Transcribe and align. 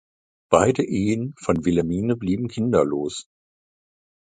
Beide 0.49 0.83
Ehen 0.83 1.35
von 1.37 1.63
Wilhelmine 1.63 2.15
blieben 2.17 2.47
kinderlos. 2.47 3.27